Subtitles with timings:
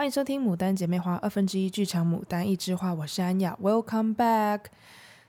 [0.00, 4.60] 欢迎收听《牡丹姐妹花》二分之一剧场《牡丹一枝花》，我是安雅，Welcome back。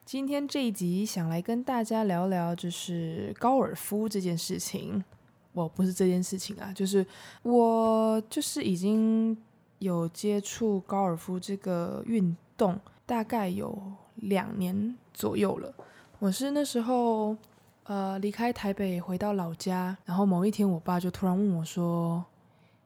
[0.06, 5.04] 今天这一集想来跟大家聊聊，就是高尔夫这件事情。
[5.52, 7.06] 我不是这件事情啊，就是
[7.44, 9.38] 我就是已经
[9.80, 13.78] 有接触高尔夫这个运动，大概有
[14.16, 15.74] 两年左右了。
[16.18, 17.36] 我是那时候
[17.84, 22.24] 呃离开台北回到老家，然后某一天我爸就突然问我说。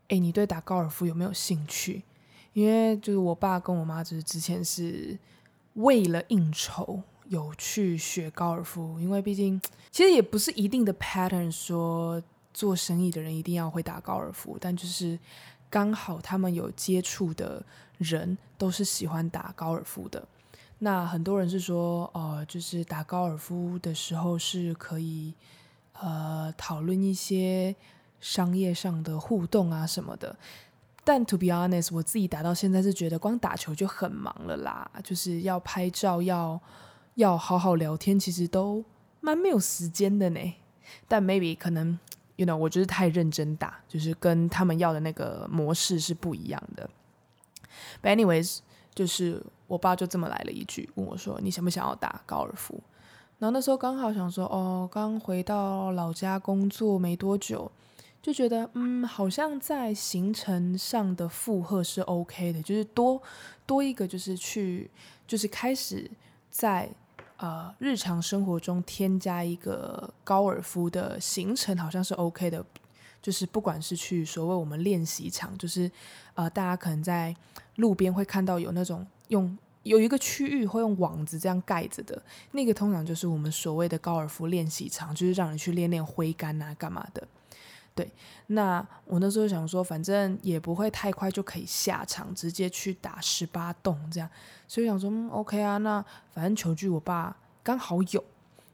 [0.10, 2.04] 哎，你对打高尔夫有没有兴趣？
[2.54, 5.18] 因为就是我爸跟我妈就是之前是
[5.74, 9.60] 为了应酬有去学高尔夫，因为毕竟
[9.92, 12.22] 其实也不是一定的 pattern 说
[12.54, 15.20] 做生意的人一定要会打高尔夫，但就是
[15.70, 17.62] 刚好他们有接触的
[17.98, 20.26] 人都是喜欢打高尔夫的。
[20.80, 25.34] 那很多人是说，呃，就是打高尔夫的时候是可以
[25.94, 27.76] 呃讨论一些。
[28.20, 30.36] 商业上的互动啊什么的，
[31.04, 36.60] 但 to be honest，我自己打到现在是觉得光打球就很忙了啦，就是要拍照，要
[37.16, 38.84] 要好好聊天，其实都
[39.22, 40.40] 蛮没有时间的呢。
[41.08, 41.98] 但 maybe 可能
[42.36, 46.90] ，you know，我就是太认真打，就是跟他们要的那个模式是不一样的。
[48.02, 48.60] But anyways，
[48.94, 52.82] 就是我爸就这么来了一句，问我说：“你想不想要打高尔夫？”
[53.38, 57.72] 然后那时候刚好想说：“哦，刚回到老家工作没多久。”
[58.26, 63.22] 就觉得嗯，好像在行程上的负荷是 OK 的，就是多
[63.68, 64.90] 多一个，就是去，
[65.28, 66.10] 就是开始
[66.50, 66.90] 在
[67.38, 72.66] 呃日常生活中添加一个高尔夫的行程，好像是 OK 的。
[73.22, 75.92] 就是不管是去所谓我们练习场，就是
[76.34, 77.36] 呃大家可能在
[77.76, 82.20] 路边会看到有那种用有一个区域会用网子这样盖着的，
[82.54, 87.28] 那个通常就是我们所谓的高尔夫练习场，就是让你去练练挥杆啊干嘛的。
[87.96, 88.12] 对，
[88.48, 94.30] 那我那时候想说，反正也不会太快就可以下场，直接去打十八洞这样，
[94.68, 98.22] 所以想说，嗯，OK 啊，那反正球具我爸刚好有，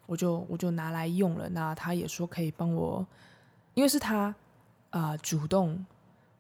[0.08, 1.48] 我就我就拿来用了。
[1.50, 3.06] 那他也说可以帮我，
[3.76, 4.34] 因为是他
[4.90, 5.86] 啊、主动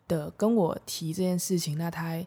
[0.07, 2.19] 的跟我提这件事情，那他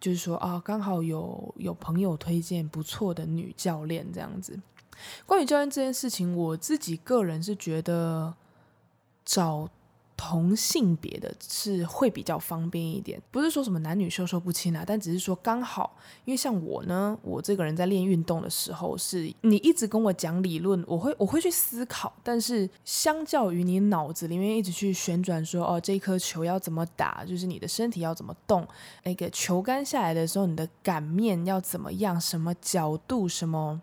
[0.00, 4.58] 就是说啊，刚好有有朋友推荐不错的女教练这样子。
[5.26, 8.34] 关于教练这件事情，我自己个人是觉得
[9.24, 9.70] 找。
[10.24, 28.64] 同性别的是会比较方便一点，不是说什么男女授受不亲啊，但只是说刚好，因为像我呢，我这个人在练运动的时候，是你一直跟我讲理论，我会我会去思考，但是相较于你脑子里面一直去旋转说，哦，这颗球要怎么打，就是你的身体要怎么动，
[29.02, 33.82] 那个球杆下来的时候，你的杆面要怎么样，什么角度，什么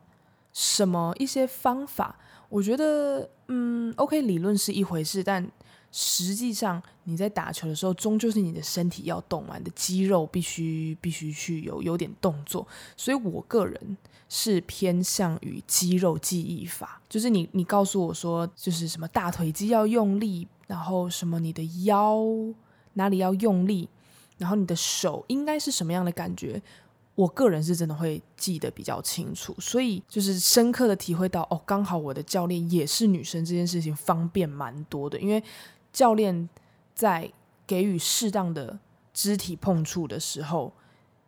[0.54, 2.18] 什么一些方法，
[2.48, 5.46] 我觉得，嗯，OK，理论是一回事，但。
[5.92, 12.68] 实际上，你在打球的时候，终究是你的身体要动嘛，你的肌肉必须必须去有有点动作。
[12.96, 13.98] 所以我个人
[14.30, 22.24] 是偏向于肌肉记忆法，就是你你告诉我说，就是什么大腿肌要用力，然后什么你的腰
[22.94, 23.90] 哪里要用力，
[24.38, 26.62] 然后你的手应该是什么样的感觉，
[27.16, 29.56] 我个人是真的会记得比较清楚。
[29.60, 35.44] 所以就是深刻的体会到，哦，刚好我的教练也是女生，这件事情方便蛮多的，因为。
[35.92, 36.50] 教练
[36.94, 37.32] 在
[37.66, 38.80] 给予适当的
[39.14, 40.72] 肢体碰触的时候，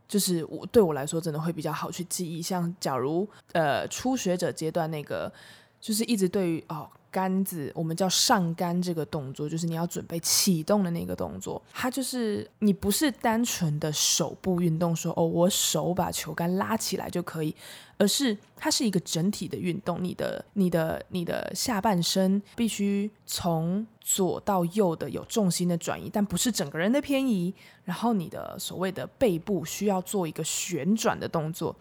[0.08, 2.42] 就是我对我来说真的会比较好去记忆。
[2.42, 5.32] 像假如呃初学者阶段那个，
[5.80, 6.90] 就是一直对于哦。
[7.12, 11.62] 杆子，我们叫上杆这个动作，就是你要准备启动的那个动作。
[11.74, 17.54] 它就是你不是单纯的手部运动说，哦，我手把球杆拉起来就可以，
[17.98, 20.02] 而是它是一个整体的运动。
[20.02, 27.54] 你的、你的、你的下半身必须从左到右的有重心的转移，但不是整个人的偏移。
[27.84, 31.76] 然后你的所谓的背部需要做一个旋转的动作。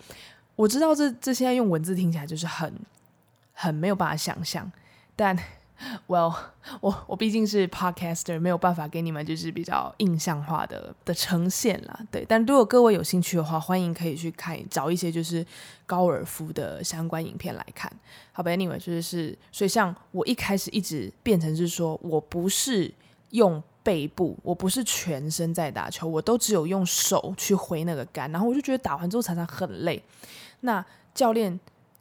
[0.56, 2.74] 我知道这这现在用文字听起来就是很
[3.52, 4.70] 很没有办法想象。
[5.20, 5.36] 但
[6.06, 6.34] ，Well，
[6.80, 12.00] 我我毕竟是 Podcaster，没有办法给你们就是比较印象化的的呈现啦。
[12.10, 15.44] 对，但如果各位有兴趣的话，欢迎可以去看找一些就是
[15.84, 17.92] 高尔夫的相关影片来看。
[18.32, 22.90] 好吧，Anyway，就是所以像我一开始一直变成是说我不是
[23.32, 30.02] 用背部，我不是全身在打球，我都只有用手去挥那个杆，然后我就觉得打完之后常常很累。
[30.60, 30.82] 那
[31.12, 31.60] 教练。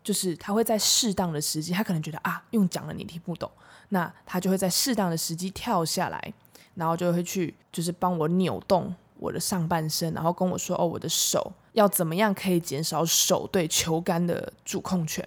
[0.10, 3.48] 就是他会在适当的时机，他可能觉得啊，用讲了你听不懂，
[3.90, 6.34] 那他就会在适当的时机跳下来，
[6.74, 15.24] 然后就会去就是帮我扭动我的上半身，然后跟我说哦，我的手要怎么样可以减少手对球杆的主控权，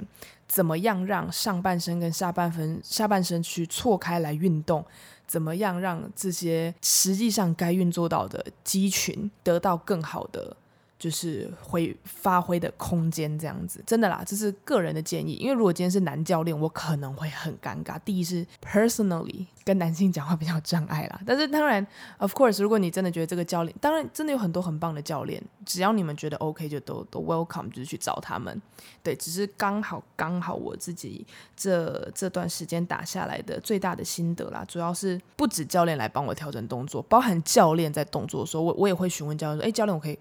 [0.49, 4.85] 怎么样让上半身跟下半分下半身去错开来运动，
[5.29, 10.57] 怎么样让这些实际上该运作到的肌群得到更好的。
[11.03, 15.33] 就是会发挥的空间这样子，真的啦，这是个人的建议。
[15.35, 17.99] 因为如果今天是男教练，我可能会很尴尬。
[18.05, 21.85] 第一是 personally 跟男性讲话比较障碍啦，但是当然
[22.19, 28.63] ，of course，如果你真的觉得这个教练，当然真的有很多很棒的教练，只要你们觉得 OK，就都都 welcome，就是去找他们。
[29.03, 31.27] 对，只是刚好刚好我自己
[31.57, 40.17] 这这段时间打下来的最大的心得啦，主要是不止教练来帮我调整动作，包含教练在动作的时候，我我也会询问教练说，哎，教练，我可以。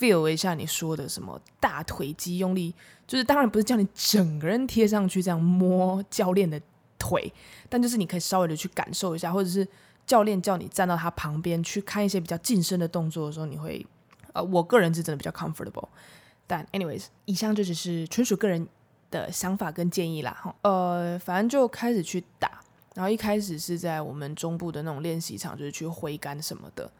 [0.00, 2.74] Feel 一下你说的什么大腿肌用力，
[3.06, 6.58] 就是当然不是叫你整个人贴上去这样摸教练的
[6.98, 7.30] 腿，
[7.68, 9.68] 但就是你可以稍微的去感受一下，或者是
[10.06, 13.86] 教练叫你站到他旁边去看一些比较近身的动作的时候，你会
[14.32, 15.88] 呃，我个人是真的比较 comfortable。
[16.46, 18.66] 但 anyways，以上就只是纯属个人
[19.10, 22.60] 的想法跟建议啦，哈，呃，反正就开始去打，
[22.94, 26.90] 然后一开始是在我们中部的那种练习场，就是去挥杆什么的，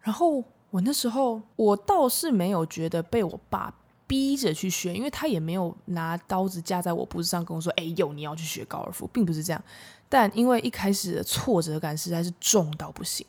[0.00, 0.42] 然后。
[0.74, 3.72] 我那时候，我倒是没有觉得被我爸
[4.08, 9.64] 逼着去学，因为他也没有拿刀子架在我脖子上跟我说：“哎呦，你要去学高尔夫。”并不是这样。
[10.08, 13.24] 但因为一开始的挫折感实在是重到不行，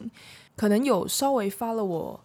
[0.55, 2.19] 可能有稍微发了我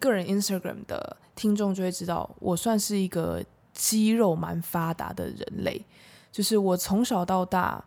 [0.00, 5.86] 个人 Instagram 的听众就会知道，我算是一个肌肉蛮发达的人类，
[6.32, 7.84] 就是我从小到大。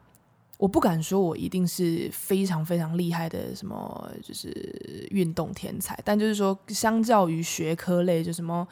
[0.57, 5.99] 我不敢说，我一定是非常非常厉害的什么，就是运动天才。
[6.03, 8.67] 但就是说，相较于学科类，就什么，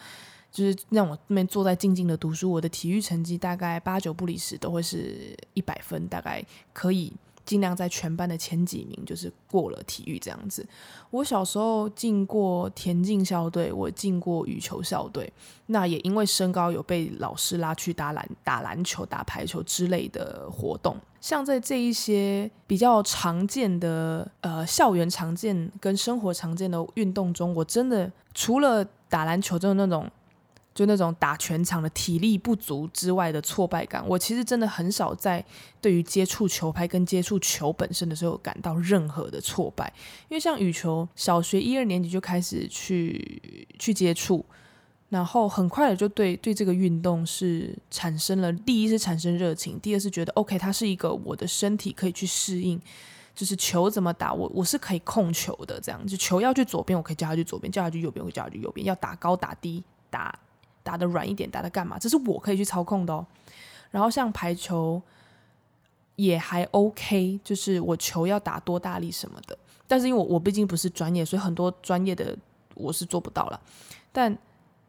[0.51, 6.43] 就是让我那边坐在静静的读书，我的体育成绩大概八九不离十，都会是一百分，大概
[6.73, 7.13] 可以。
[7.45, 10.67] 尽量在全班的前几名，就是过了体育这样子。
[11.11, 15.31] 我小时候进过田径校队，我进过羽球校队。
[15.67, 20.97] 那也因为身高有被老师拉去打篮、打篮球、打排球之类的活动。
[21.25, 30.07] 像在这一些比较常见的呃校园常见跟生活常见的运动中，我真的除了打篮球，真的那种。
[30.75, 35.41] 就那种打全场的体力不足之外的挫败感，我其实真的很少在
[35.79, 39.91] 对于接触球拍跟接触球本身的时候感到任何的挫败。
[40.27, 44.45] 因为像羽球，小学一二年级就开始去去接触，
[45.09, 52.79] 然后很快的就对对这个运动是产生了，第一是产生热情，第二是觉得 OK，它是一个我的身体可以去适应，
[53.33, 60.37] 就是球怎么打，我我是可以控球的，这样就球要去左边，我可以叫他去左边；叫他去右边，我叫他去右边；要打高打低打。
[60.85, 61.97] 打得软一点，打得干嘛？
[61.97, 63.25] 这是我可以去操控的哦。
[63.89, 65.01] 然后像排球
[66.15, 69.57] 也还 OK，就是我球要打多大力什么的。
[69.87, 72.37] 但是因为我我毕竟不是专业，所以很多专业的
[72.75, 73.59] 我是做不到了。
[74.11, 74.37] 但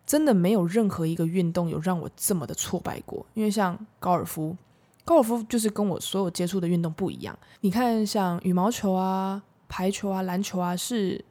[0.06, 3.26] 真的没有任何一个运动有让我这么的挫败过。
[3.34, 4.56] 因为像高尔夫，
[5.04, 7.38] 高尔夫就是跟我所有接触的运动不一样。
[7.60, 11.22] 你看，像羽毛球啊、排球啊、篮球啊，是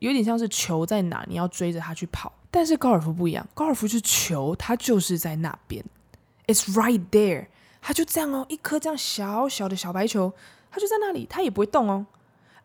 [0.00, 2.32] 有点像是球在哪，你要追着它去跑。
[2.50, 5.84] 但是高尔夫不一样，高尔夫是球，它就是在那边
[6.46, 7.46] ，It's right there，
[7.80, 10.32] 它就这样哦，一颗这样小小的小白球，
[10.70, 12.06] 它就在那里，它也不会动哦。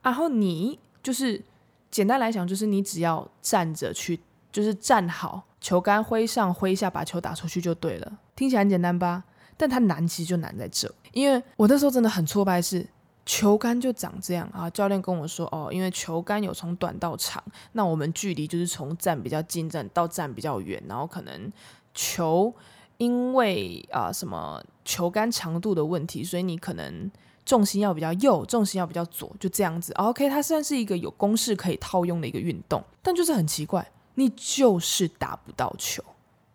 [0.03, 1.43] 然后你就是
[1.89, 4.19] 简单来讲，就是你只要站着去，
[4.51, 8.11] 就是站好，球杆挥上挥下，把球打出去就对了。
[8.35, 9.23] 听起来很简单吧？
[9.57, 12.87] 但它难其实就难在这，因为我那时候真的很挫败是。
[13.25, 14.67] 球杆就长这样啊！
[14.71, 17.43] 教练跟我说哦，因为球杆有从短到长，
[17.73, 21.53] 那我们距离就是从站比较近站到站比较远，然后可能
[21.93, 22.51] 球
[22.97, 27.11] 因为啊什么球杆长度的问题，所以你可能
[27.45, 29.93] 重心要比较右，重心要比较左，就这样子。
[29.93, 33.87] OK，它算是一个有公式可以套用的一个运动，但就是很奇怪，
[34.19, 36.03] 你就是打不到球，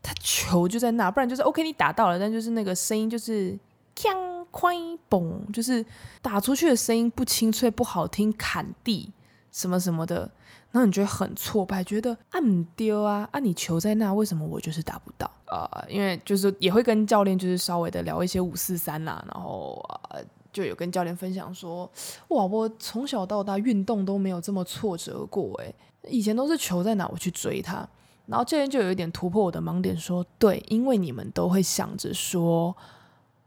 [0.03, 3.59] 他球就在那，不然就是 OK，你打到了，但就是那个声音就是
[3.97, 4.35] 锵。
[4.55, 5.85] 哐嘣，就是
[6.23, 9.11] 打出去的声音不清脆、不好听，砍地
[9.51, 10.31] 什么什么的，
[10.71, 15.29] 然后你觉得很挫败，觉得啊唔丢啊，啊你球在那，为什么我就是打不到？
[15.51, 21.91] 呃，因为就是也会跟教练就是稍微的聊一些五四三啦，然后呃就有跟教练分享说，
[22.29, 25.75] 哇，我从小到大运动都没有这么挫折过，诶，
[26.09, 27.89] 以前都是球在哪我去追他，
[28.27, 32.77] 然后教练就有一点突破我的盲点，说对，因为你们都会想着说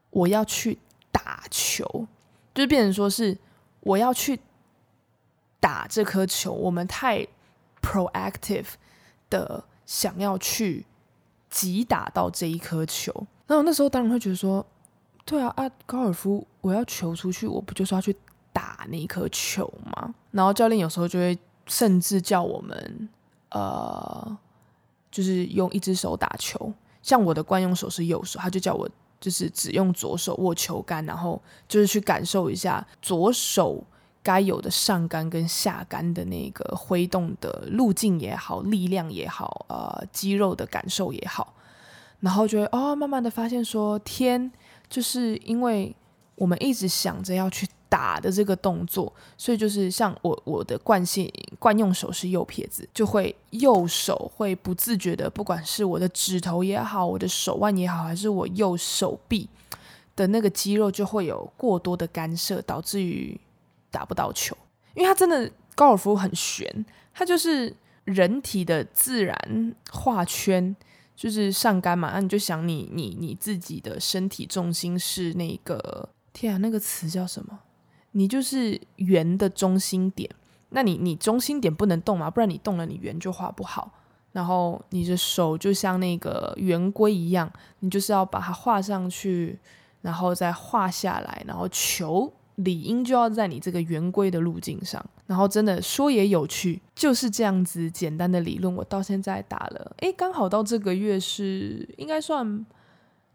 [0.10, 0.78] 我要去。
[1.10, 1.84] 打球，
[2.54, 3.36] 就是变成说是
[3.82, 4.40] 我要去
[5.60, 7.26] 打这颗球，我们太
[7.82, 8.68] proactive
[9.30, 10.86] 的想要去
[11.50, 13.12] 击打到这一颗球。
[13.48, 14.64] 那我那时候当然会觉得说，
[15.26, 18.16] 对啊啊，高尔夫我要球出去，我不就是要去
[18.54, 20.14] 打那一颗球吗？
[20.32, 23.10] 然后教练有时候就会甚至叫我们
[23.50, 24.38] 呃，
[25.12, 26.74] 就是用一只手打球。
[27.02, 33.84] 像我的惯用手是右手，他就叫我就是只用左手握球杆，然后就是去感受一下左手
[34.22, 41.54] 该有的上杆跟下杆的那个挥动的路径也好，力量也好，呃，肌肉的感受也好，
[42.20, 44.52] 然后就会哦，慢慢的发现说，天，
[44.90, 45.96] 就是因为
[46.36, 47.68] 我们一直想着要去。
[47.90, 59.48] 打的这个动作，所以就是像我我的惯性惯用手是右撇子，就会右手会不自觉的，不管是我的指头也好，我的手腕也好，还是我右手臂
[60.16, 63.40] 的那个肌肉，就会有过多的干涉，导致于
[63.90, 64.56] 打不到球。
[64.94, 70.76] 因为它真的高尔夫很悬，它就是人体的自然画圈，
[71.16, 77.60] 就是上杆嘛，那你就想你你你自己的身体重心是那个，天啊，那个词叫什么？
[78.18, 80.28] 你就是圆的中心点，
[80.70, 83.92] 那你你中心点不能动嘛，不然你动了，你圆就画不好。
[84.32, 87.48] 然后你的手就像那个圆规一样，
[87.82, 89.60] 你就是要把它画上去，
[90.02, 95.04] 然后再画下来，然后球理应就要在你这个圆规的路径上。
[95.28, 102.66] 然后真的说也有趣，就是这样子简单的理论，我到现在打了，诶，刚好到这个月是应该算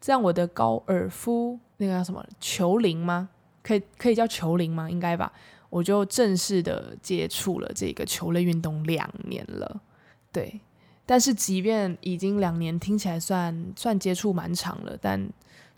[0.01, 3.29] 这样，我的高尔夫那个叫什么球龄吗？
[3.63, 4.91] 可以可以叫球龄吗？
[4.91, 5.33] 应该吧。
[5.71, 9.81] 我就正式的接触了这个球类运动两年了，
[10.31, 10.61] 对。
[11.07, 15.27] 但是即便已经两年，听起来算算接触蛮长了，但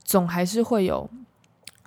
[0.02, 1.08] 总还是会有，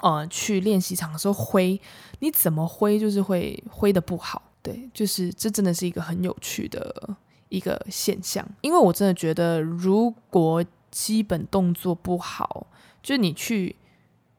[0.02, 1.80] 呃，去练习场的时候挥，
[2.20, 7.18] 你怎么挥就是会挥的不好，对，就是这真的是一个很有趣的
[7.50, 8.48] 一个现象。
[8.62, 12.68] 因为我真的觉得，如果基本动作不好，
[13.04, 13.76] 就你去。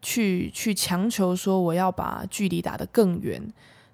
[0.00, 3.42] 去去强求说我要把距离打得更远，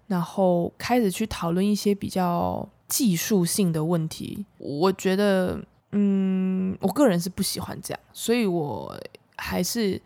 [0.06, 4.44] 然后开始去讨论一些比较技术性的问题。
[4.58, 5.58] 我觉得，
[5.92, 8.94] 嗯，我个人是不喜欢这样，所以我
[9.36, 10.00] 还是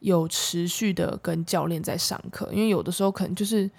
[0.00, 3.70] 有持续的跟教练在上课，因为有的时候可能就是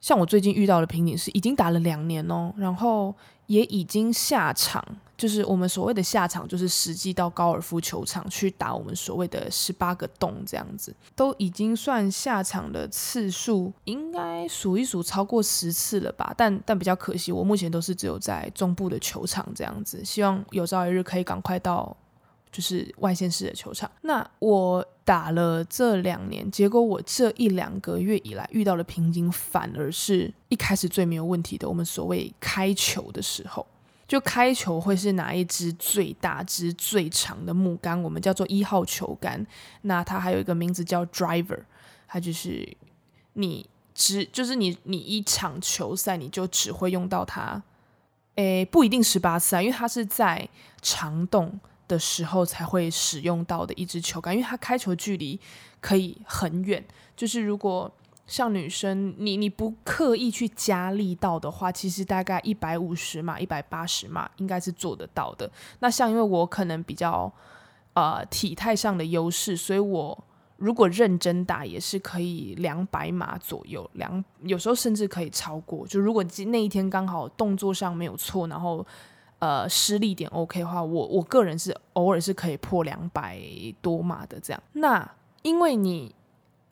[0.00, 3.14] 像我最近遇到的瓶颈是已经打了两年哦，然后
[3.46, 4.84] 也已经下场。
[5.16, 16.34] 就是我们所谓的下场，就是实际到高尔夫球场去打我们所谓的十八个洞这样子，都已经算下场的次数，应该数一数超过十次了吧？
[16.36, 21.96] 但但比较可惜，我目前都是只有在中部的球场这样子，希望有朝一日可以赶快到
[22.56, 23.90] 就是外线式的球场。
[24.00, 33.66] 那我打了这两年，结果我这一两个月以来遇到的瓶颈，反而是一开始最没有问题的，我们所谓开球的时候。
[34.08, 39.46] 就开球会是拿一支最大支最长的木杆，我们叫做一号球杆。
[39.82, 41.58] 那它还有一个名字叫 driver，
[42.08, 42.66] 它就是
[43.34, 47.60] 你只就是你你一场球赛你就只会用到它，
[48.36, 50.48] 诶，不一定十八次啊，因为它是在
[50.80, 55.38] 长洞的时候才会使用到的一支球杆，因为它开球距离
[55.80, 56.84] 可以很远，
[57.16, 57.90] 就是如果。
[58.28, 65.48] 像女生，你你不刻意去加力道的话，其实大概一百五十码、一百八十码应该是做得到的。
[65.78, 67.32] 那像因为我可能比较
[67.92, 70.24] 呃体态上的优势，所以我
[70.56, 75.86] 如果认真打也是可以两百码左右，两有时候甚至可以超过。
[75.86, 78.84] 就如果那一天刚好动作上没有错，然后
[79.38, 83.40] 呃失力点 OK 的话，我我个人是偶尔是可以破两百
[83.80, 84.62] 多码的这样。
[84.72, 85.10] 那
[85.42, 86.14] 因为你。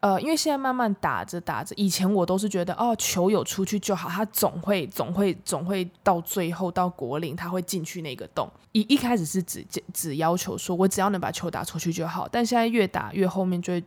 [0.01, 8.47] 呃，因为现在慢慢打着打着，以前我都是觉得哦，球有出去就好，他总会总会总会到最后到果岭，他会进去那个洞。
[8.73, 13.81] 一一开始是只只要求说我只要能把球打出去就好，但现在越打越后面就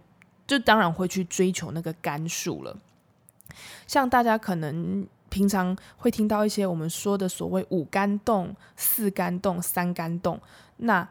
[0.48, 2.76] 就当然会去追求那个杆数了。
[3.86, 5.06] 像大家可能
[5.38, 10.40] 平常会听到一些我们说的所谓五杆洞、四杆洞、三杆洞，
[10.78, 11.08] 那。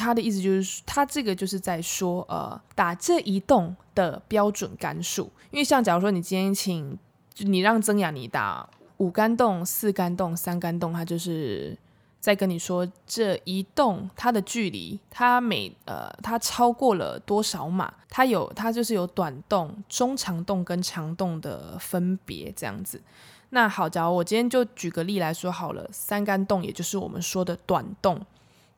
[0.00, 5.28] 他的意思就是，他这个就是在说，呃，打这一洞的标准杆数。
[5.50, 6.96] 因为像假如说你今天请，
[7.38, 8.64] 你让曾雅妮打
[8.98, 11.76] 五杆洞、四杆洞、三杆洞，他就是
[12.20, 23.02] 在跟你说这一洞它的距离，它每呃它超过了多少码，它有它就是有短洞、中长洞跟长洞的分别这样子。
[23.50, 28.24] 那好，假如我今天就举个例来说好了，三杆洞也就是我们说的短洞，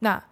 [0.00, 0.22] 那。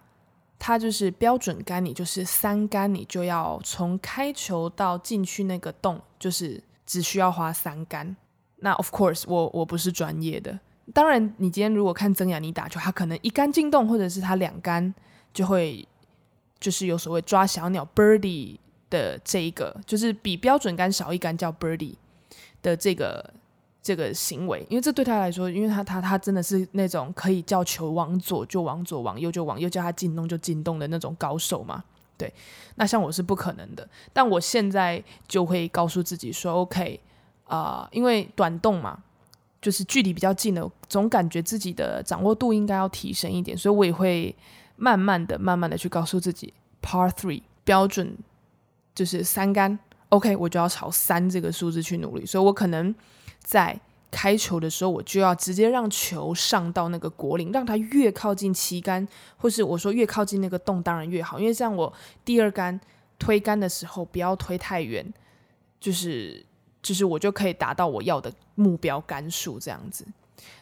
[0.61, 8.13] 它就是标准杆，你就是三杆，你就要从开球到进去那个洞，就是只需要花三杆。
[8.57, 10.59] 那 of course，我我不是专业的。
[10.93, 14.93] 当然，你今天如果看曾雅妮打球，她可能一杆进洞，或者是她两杆
[15.33, 15.87] 就会，
[16.59, 18.57] 就是有所谓抓小鸟 birdie
[18.89, 21.95] 的这一个，就是比标准杆少一杆叫 birdie
[22.61, 23.33] 的这个
[23.81, 31.81] 这个行为，因为这对他来说，因为他他他真的是那种可以叫球往左就往左，往右就往右，叫他进洞就进洞的那种高手嘛。
[32.17, 32.31] 对，
[32.75, 36.99] 那像我是不可能的，但我现在就会告诉自己说，OK，
[37.45, 39.01] 啊、因为短洞嘛，
[39.61, 44.35] 就是距离比较近的，总感觉自己的掌握度应该要提升一点，所以我也会
[44.75, 48.17] 慢慢的、慢慢的去告诉自己，Par three 标准
[48.93, 52.93] 就是三杆，OK，我就要朝三这个数字去努力，所以我可能。
[53.49, 53.75] 在
[54.11, 61.91] 开球的时候，我就要直接让球上到那个果岭，让它越靠近旗杆，或是我说越靠近那个洞，当然越好，因为这样我
[62.23, 62.79] 第二杆
[63.17, 65.03] 推杆的时候不要推太远，
[65.79, 66.45] 就是
[66.83, 70.05] 就是我就可以达到我要的目标杆数这样子。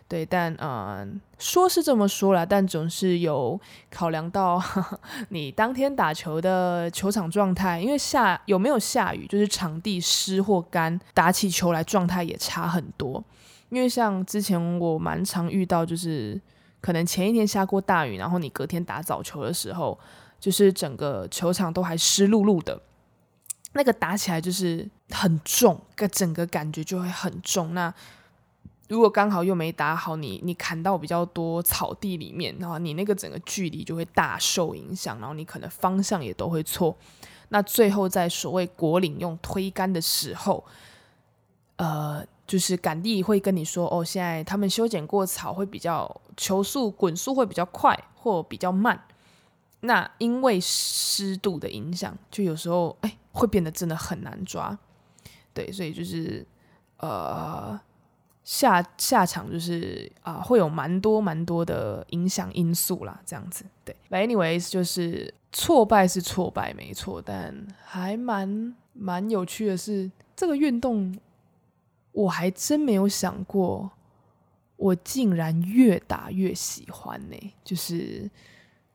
[0.07, 3.59] 对，但嗯、呃，说是这么说啦，但总是有
[3.91, 4.99] 考量到呵 呵
[5.29, 13.21] 你当天打球的球场状态，因为下有没有下雨，就是场地湿或干，打起球来状态也差很多。
[13.67, 16.39] 因为像之前我蛮常遇到，就是
[16.79, 19.99] 可能前一天下过大雨，然后你隔天打早球的时候，
[20.39, 22.81] 就是整个球场都还湿漉漉的，
[23.73, 27.73] 那个打起来就是很重，个整个感觉就会很重。
[27.73, 27.93] 那
[28.87, 36.95] 如果刚好又没打好，你你砍到比较多草地里面，然后你那个整个距离就会大受影响，然后你可能方向也都会错。
[37.49, 40.63] 那最后在所谓果岭用推杆的时候，
[41.75, 49.03] 呃，就是杆地会跟你说，哦，现在他们修剪过草，会比较球速滚速会比较快或比较慢。
[49.81, 54.79] 那因为湿度的影响，就有时候哎会变得真的很难抓。
[55.53, 56.47] 对，所以就是
[56.99, 57.77] 呃。
[58.49, 63.93] 下下场就是啊、会有蛮多蛮多的影响因素啦，这样子对。
[64.09, 71.13] Anyways，就是挫败是挫败没错，但还蛮蛮有趣的是，这个运动
[72.13, 73.91] 我还真没有想过，
[74.77, 77.35] 我竟然越打越喜欢呢、
[77.65, 78.31] 就是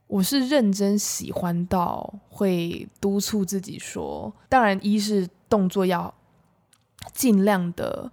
[0.06, 6.14] 我是认真喜欢到会督促自己说，当然一是动作要
[7.12, 8.10] 尽量的。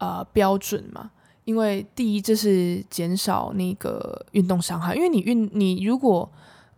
[0.00, 1.10] 呃，标准嘛，
[1.44, 4.94] 因为第一，这是减少那个运动伤害。
[4.94, 6.26] 因为你运，你如果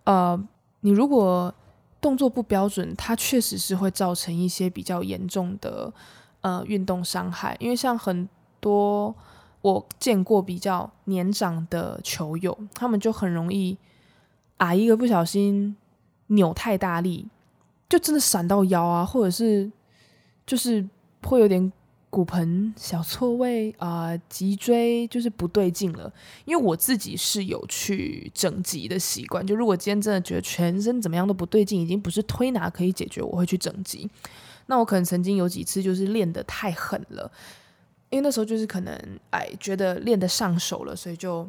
[0.02, 0.37] 呃，
[0.80, 1.54] 你如果
[2.00, 5.92] 动作不标准，它确实是会造成一些比较严重的
[6.40, 7.56] 呃运动伤害。
[7.61, 9.14] 因为像很多
[9.61, 13.78] 我见过比较年长的球友，他们就很容易
[14.56, 15.76] 啊，一个不小心
[16.26, 17.28] 扭太大力，
[17.88, 19.70] 就真的闪到腰啊，或者是
[20.44, 20.85] 就是
[21.22, 21.72] 会有点。
[22.12, 26.12] 骨盆小错位啊，脊椎就是不对劲了。
[26.44, 34.11] 因为我自己是有去整脊的习惯，就如果今天真的觉得全身怎么样都不对劲，已经不是推拿可以解决，我会去整脊。
[34.66, 37.33] 那我可能曾经有几次就是练得太狠了，
[38.11, 38.94] 因为那时候就是可能
[39.31, 41.48] 哎觉得练得上手了，所以就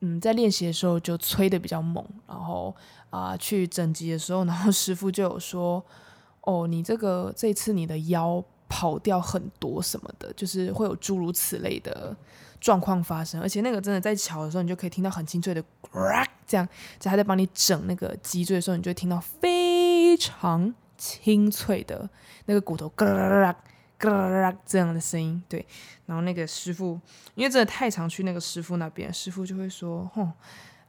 [0.00, 2.72] 嗯在练习的时候就催得比较猛，然后
[3.10, 5.84] 啊，去整脊的时候，然后师傅就有说，
[6.42, 8.44] 哦，你这个这次你的腰。
[8.68, 12.16] 跑掉很多什么的，就是会有诸如此类的
[12.60, 15.62] 状况发生，而且那个真的在敲的时候，你就可以听到很清脆的
[16.46, 16.66] 这样，
[16.98, 22.08] 在他在帮你整那个脊椎的时候，你就会听到非常清脆的
[22.46, 23.54] 那个骨头咯咯
[24.00, 25.42] 咯这样的声音。
[25.48, 25.64] 对，
[26.06, 26.98] 然后那个师傅，
[27.34, 30.32] 因为真的太常去那个师傅那边，师傅就会说：“哼，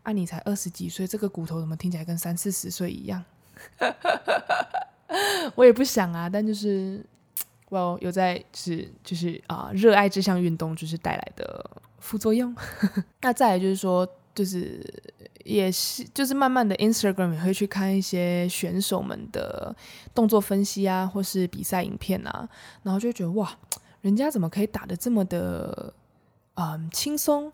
[0.03, 3.23] 啊你才二十几岁，这个骨头怎么听起来跟三四十岁一样？”
[5.55, 7.05] 我也不想啊，但就是。
[7.79, 12.55] 有有在是就是啊，热爱这项运动就是带来的副作用。
[13.21, 14.81] 那再来就是说，就是
[15.43, 19.75] 也是就是慢慢的 Instagram 也会去看一些选手们的
[20.13, 22.47] 动作分析啊，或是比赛影片啊，
[22.83, 23.55] 然后就觉得哇，
[24.01, 25.93] 人家怎么可以打得这么的
[26.55, 27.51] 嗯轻松，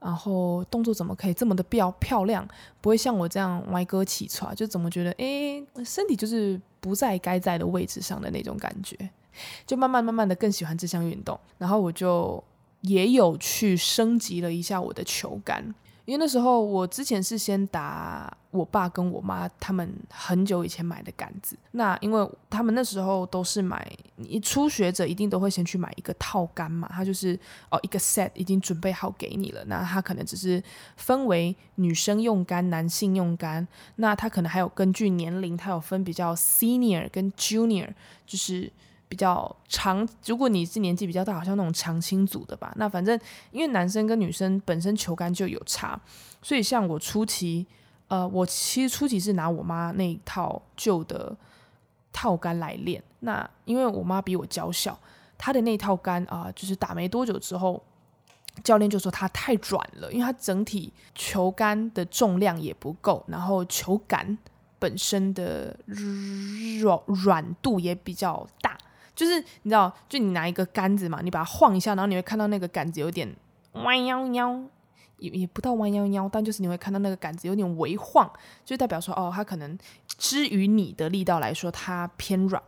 [0.00, 2.46] 然后动作怎么可以这么的漂漂亮，
[2.80, 8.96] 不会像我这样歪哥起床，就怎么觉得诶，身体就是不在该在的位置上的那种感觉。
[9.66, 12.42] 就慢慢慢慢的更喜欢这项运动，然后我就
[12.82, 15.74] 也有去升级了一下我的球杆，
[16.04, 30.62] 因为那时候我之前是先打我爸跟我妈他们很久以前买的杆子，那因为他们那时候都是买，你初学者一定都会先去买一个套杆嘛，他就是哦一个 set 已经准备好给你了，那他可能只是
[30.96, 37.88] 分为女生用杆、男性用杆，那他可能还有根据年龄，他有分比较 senior 跟 junior，
[38.24, 38.72] 就是。
[39.08, 42.72] 比较长，如果你是年纪比较大，好像那种长青组的吧。
[42.76, 43.18] 那反正
[43.50, 45.98] 因为男生跟女生本身球杆就有差，
[46.42, 47.66] 所以像我初期，
[48.08, 51.34] 呃，我其实初期是拿我妈那一套旧的
[52.12, 53.02] 套杆来练。
[53.20, 54.98] 那因为我妈比我娇小，
[55.36, 57.82] 她的那套杆啊、就是打没多久之后，
[58.64, 64.36] 教练就说他太软了，因为他整体球杆的重量也不够，然后球杆
[64.80, 68.67] 本身的软软度也比较大。
[69.18, 73.28] 就是你知道，就你拿一个杆子嘛，你把它晃一下，然后你会看到那个杆子有点
[73.72, 74.62] 弯腰腰，
[75.18, 78.30] 也也不到弯腰腰，但就是你会看到那个杆子有点微晃，
[78.64, 79.76] 就代表说哦，它可能
[80.06, 82.62] 之于你的力道来说，它偏软。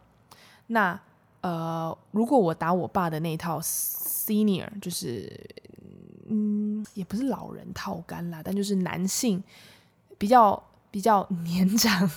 [0.67, 1.01] 那
[1.43, 5.33] 呃，如果我打我爸的那套 senior，就是
[6.29, 9.41] 嗯，也不是老人套杆啦，但就是男性
[10.19, 10.61] 比较
[10.91, 12.11] 比较年长。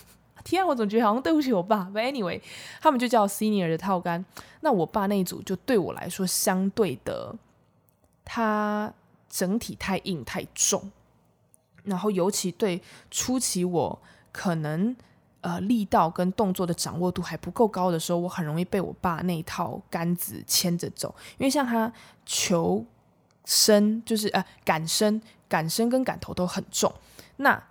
[0.43, 1.89] 天啊，我总觉得好像对不起我爸。
[1.93, 2.41] But anyway，
[2.81, 4.23] 他们就叫 senior 的套杆。
[4.61, 7.35] 那我爸那一组就对我来说相对的，
[8.25, 8.93] 它
[9.29, 10.91] 整体太硬太重，
[11.83, 14.01] 然后尤其对初期我
[14.31, 14.95] 可能
[15.41, 21.15] 呃力道跟动作的掌握度还不够高的时候，我很容易被我爸那一套杆子牵着走。
[21.37, 21.91] 因为像他
[22.25, 22.85] 球
[23.45, 26.93] 身就是呃杆身、杆身跟杆头都很重，
[27.37, 27.63] 那。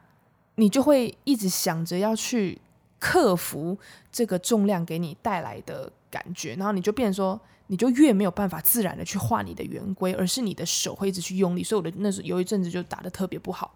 [0.56, 2.60] 你就会一直想着要去
[2.98, 3.76] 克服
[4.12, 13.74] 这个重量给你带来的感觉，然后你就变成说，你就越没有办法自然的去画你的圆规，而是你的手会一直去用力，所以我的那时有一阵子就打得特别不好。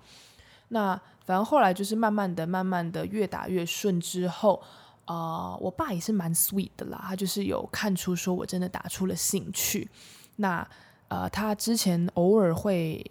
[0.68, 4.62] 那反正后来就是慢慢的、慢慢的越打越顺之后，
[5.06, 9.88] 啊、呃，我爸也是蛮 sweet 的啦，他就是有看出说我真的打出了兴趣。
[10.36, 10.68] 那
[11.08, 13.04] 呃，他之前偶尔会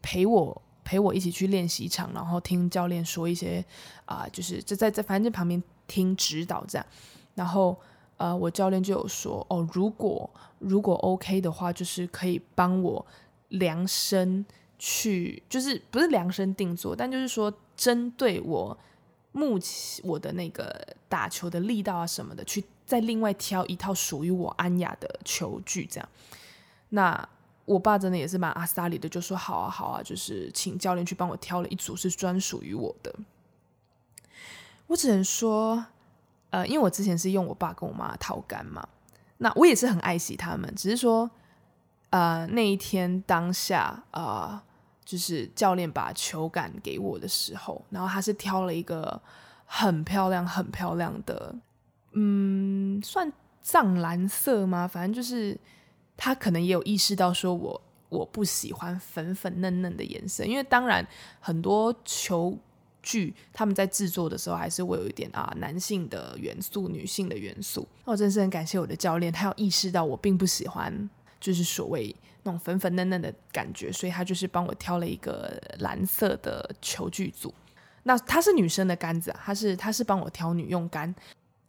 [0.00, 0.62] 陪我。
[0.88, 3.62] 陪我一起去练习场，然后听教练说一些
[4.06, 6.86] 啊、就是就在在反正旁边听指导这样。
[7.34, 7.78] 然后
[8.16, 13.04] 呃，我教练就有说哦，如果如果 OK 的话，就是可以帮我
[13.48, 14.46] 量身
[14.78, 18.78] 去，就是不是量身定做，但就是说针对我
[19.32, 26.08] 目前我的那个打球的力道啊什么的，去再另外挑一套属于我安雅的球具这样。
[26.88, 27.28] 那。
[27.68, 33.14] 我爸真的也是蛮阿萨里的，就说好啊好啊，就是请教练去帮我挑了一组是专属于我的。
[34.86, 35.84] 我只能说，
[36.48, 38.88] 呃，因为我之前是用我爸跟我妈套杆嘛，
[39.36, 41.30] 那我也是很爱惜他们，只是说，
[42.08, 44.58] 呃，那一天当下，呃，
[45.04, 49.20] 就是教练把球杆给我的时候，然后他是挑了一个
[49.66, 51.54] 很漂亮很漂亮的，
[52.12, 54.88] 嗯，算藏蓝色吗？
[54.88, 55.58] 反正就是。
[56.20, 61.06] 他可能也有意识到，说我我不喜欢粉粉嫩嫩的颜色，因为当然
[61.38, 62.58] 很多球
[63.00, 67.86] 具他们在制作的时候还是会有一点啊男性的元素、女性的元素。
[68.04, 77.54] 那我真是很感谢我的教练，他有意识到我并不喜欢就是所谓那种粉粉嫩嫩的感觉，所以他就是帮我挑了一个蓝色的球具组。
[78.02, 81.14] 那他是女生的杆子啊，他是他是帮我挑女用杆，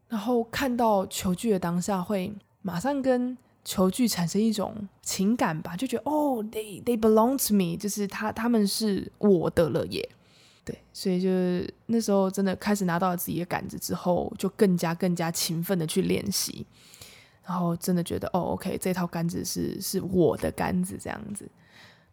[0.07, 2.33] 然后看到球具的当下会
[2.63, 3.37] 马上跟。
[3.65, 10.09] 球具产生一种情感吧，就觉得哦，they they belong to me，就是他他们是我的了耶。
[10.65, 16.65] 对，所以就是那时候真的开始拿到了自己的杆子之后，就更加更加勤奋的去练习，
[17.43, 21.47] 然后真的觉得哦，OK，这套杆子是是我的杆子这样子。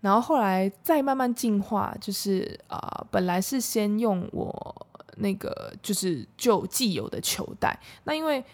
[0.00, 8.44] 然后后来再慢慢进化，就是啊、本来是先用我那个就是就既有的球袋，那因为。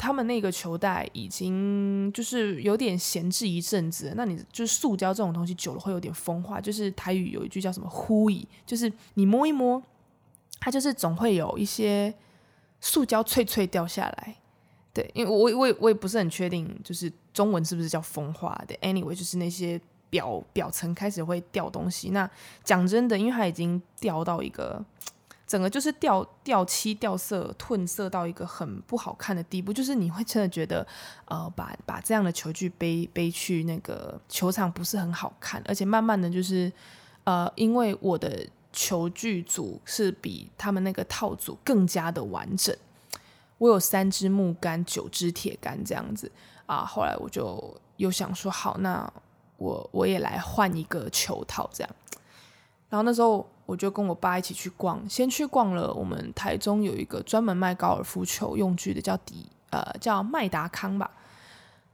[0.00, 6.58] 他们那个球袋已经就是有点闲置一阵子，那你就是塑胶这种东西久了会有点风化。
[6.58, 9.82] 就是台语有一句叫什么“呼一”，就是你摸一摸，
[10.58, 12.14] 它就是总会有一些
[12.80, 14.36] 塑胶脆脆掉下来。
[14.94, 18.74] 对，因为我我也我也不是很确定，就是中文是不是叫风化的。
[18.76, 22.08] Anyway，就是那些表表层开始会掉东西。
[22.08, 22.28] 那
[22.64, 24.82] 讲真的，因为它已经掉到一个。
[25.50, 30.86] 整个就是掉掉漆、掉色、褪色到一个很不好看的地步，就是你会真的觉得，
[31.24, 36.72] 呃，把把这样的球具背背去那个球场不是很好看，而且慢慢的就是，
[37.24, 42.72] 呃，因为我的球具组是比他们那个套组更加的完整，
[43.58, 46.30] 我有三支木杆、九支铁杆这样子
[46.66, 49.12] 啊，后来我就又想说，好，那
[49.56, 51.92] 我我也来换一个球套这样，
[52.88, 53.44] 然后那时候。
[53.70, 61.08] 我就跟我爸一起去逛，先去逛了我们台中有一个专门卖高尔夫球用具的，叫迪呃叫麦达康吧。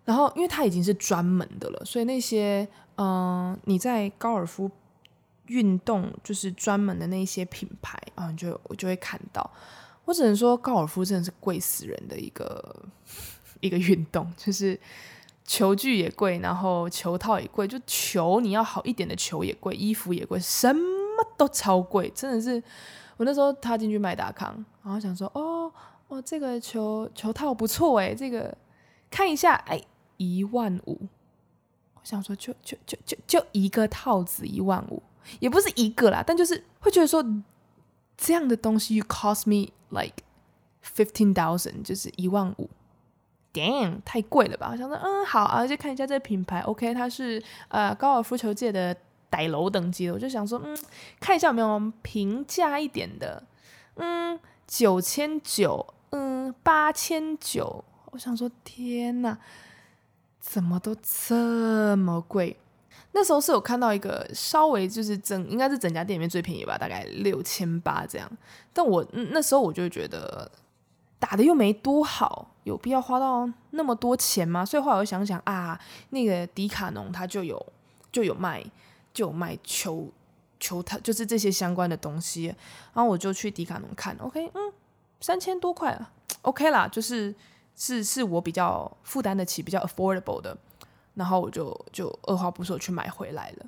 [0.07, 4.71] 然后因为它已经是专门的了，所以那些嗯、你在高尔夫
[5.49, 9.51] 运动就是专门的那些品牌啊，你就我就会看到。
[10.07, 12.85] 我只能说高尔夫真的是贵死人的一个
[13.61, 14.79] 一个运动，就是
[15.45, 20.73] 球具也贵，然后球套也贵，就球你要好一点的球也贵，衣服也贵，什
[21.37, 22.63] 都超贵，真的是。
[23.19, 25.73] 我那时候踏进去麦达康，然后想说，哦
[26.09, 28.55] 哦，这个球球套不错哎，这个
[29.11, 29.81] 看一下，哎，
[30.19, 31.01] 一万五。
[31.95, 35.03] 我想说就，就就就就一个套子一万五，
[35.41, 37.25] 也不是一个啦，但就是会觉得说
[38.19, 40.17] 这样的东西，you cost me like
[40.85, 42.69] fifteen thousand，就是一万五。
[43.55, 44.69] Damn，太贵了吧？
[44.73, 48.95] 我想说，嗯，好啊，就看一下这个品牌，OK，它是呃高尔夫球界的
[49.37, 50.79] 歹楼等级的，我就想说，嗯，
[51.21, 53.43] 看一下有没有平价一点的，
[53.97, 59.37] 嗯，九千九，嗯，八千九，我想说，天哪，
[60.41, 62.57] 怎么都这么贵？
[63.13, 68.31] 那时候是有看到一个稍微就是整，应该是整家店里面最便宜吧，大概六千八这样，
[68.73, 70.51] 但我那时候我就觉得。
[71.19, 74.63] 打的又没多好，有必要花到那么多钱吗？
[74.67, 77.67] 所以后来我想想啊，那个迪卡侬它就有
[78.13, 78.63] 就有卖
[79.17, 80.13] 就卖球
[80.61, 82.55] 球套，就是这些相关的东西。
[82.93, 84.73] 然后我就去迪卡侬看，OK，嗯，
[85.21, 87.35] 三千多块啊，OK 啦，就是
[87.75, 90.55] 是是我比较负担得起、比较 affordable 的。
[91.15, 93.67] 然后我就就二话不说去买回来了。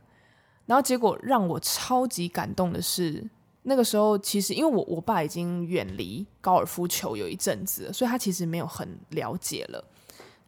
[0.67, 3.27] 然后结果让我超级感动的是。
[3.65, 9.85] 那个时候，其实因为我我爸已经远离高尔夫球有一阵子，所以他其实没有很了解了，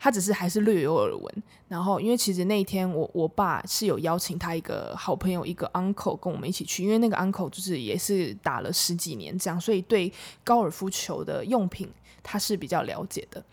[0.01, 1.43] 他只是还是略有耳闻。
[1.69, 11.89] 然后，因为其实那一天我我爸是有邀请他一个好朋友，一个 uncle 跟我们一起去，因为那个 uncle 就是也是打了十几年这样，所以对高尔夫球的用品
[12.23, 13.45] 他是比较了解的。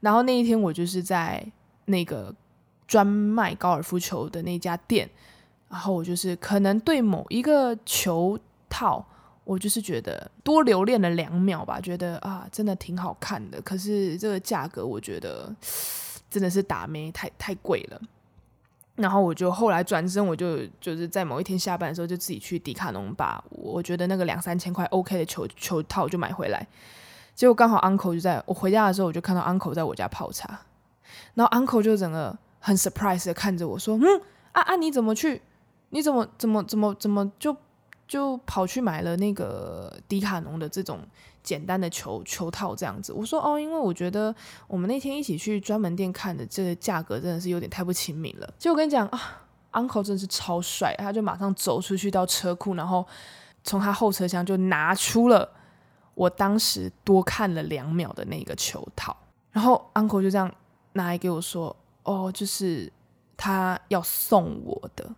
[0.00, 1.44] 然后那一天我就是在
[1.86, 2.34] 那个
[2.86, 5.10] 专卖高尔夫球的那家店，
[5.68, 8.38] 然后我就是可能对某一个球。
[8.72, 9.04] 套，
[9.44, 13.60] 我就是觉得多留恋了两秒吧，觉得啊，真的挺好看的。
[13.62, 15.52] 可是这个价格，我觉得
[16.30, 18.00] 真的是打没太太贵了。
[18.96, 26.66] 然后我就后来转身，我就就是在某一天下班的时候，就自己去迪卡侬把我觉得那个两三千块 OK 的球球套就买回来。
[27.34, 30.60] 结果刚好 Uncle 就在我回家的时候，我就看到 Uncle 在我家泡茶，
[31.32, 34.20] 然后 Uncle 就整个很 surprise 的看着我说：“嗯，
[34.52, 35.40] 啊啊，你怎么去？
[35.88, 37.56] 你怎么怎么怎么怎么就？”
[38.10, 40.98] 就跑去买了那个迪卡侬的这种
[41.44, 43.12] 简单的球球套，这样子。
[43.12, 44.34] 我说哦，因为我觉得
[44.66, 48.54] 我们那天一起去专门店看的这个价格真的是有点太不亲民了。
[48.58, 53.06] 就我跟你讲啊，Uncle 真的是超帅，他就马上走出去到车库，然后
[53.62, 55.48] 从他后车厢就拿出了
[56.14, 59.16] 我当时多看了两秒的那个球套，
[59.52, 60.52] 然后 Uncle 就这样
[60.94, 62.92] 拿来给我说，哦，就是
[63.36, 65.08] 他要送我的。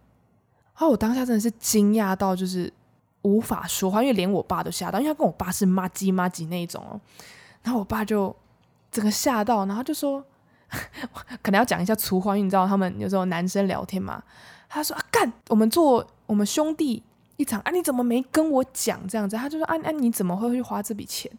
[0.75, 2.71] 啊我当下真的是惊讶到就是。
[3.23, 7.01] 无法说话，因为连我爸都吓到，因为他跟我爸是麻吉麻吉那一种哦。
[7.63, 8.35] 然后我爸就
[8.91, 10.25] 整个吓到，然后就说，
[11.43, 14.23] 可能要讲一下粗话，因为你知道他们有时候男生聊天嘛。
[14.69, 17.03] 他说啊，干，我们做我们兄弟
[17.37, 19.37] 一场啊，你怎么没跟我讲这样子？
[19.37, 21.31] 他就说啊啊，你怎么会去花这笔钱？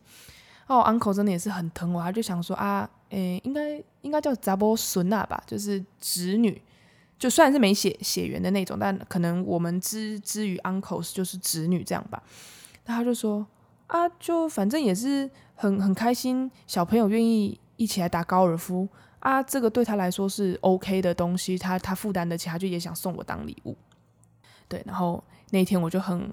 [0.68, 6.62] 哦，uncle 真的也是很疼我，他就想说啊，诶，应该应该叫查某孙啊吧，就是侄女。
[7.24, 12.22] 就虽然是没血血缘的那种，但可能我们之之于 uncles 就是侄女这样吧。
[12.86, 13.48] 那他就说
[13.88, 18.86] 啊，就反正也是很很开心，小朋友愿意一起来打高尔夫
[19.20, 23.78] 啊，这个对他来说是 OK 的东西，他他负担得起，他就也想送我当礼物。
[24.68, 26.30] 对，然后那天我就很